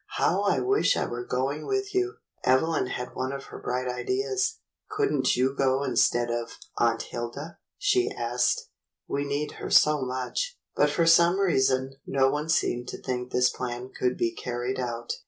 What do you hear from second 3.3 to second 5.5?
of her bright ideas. "Couldn't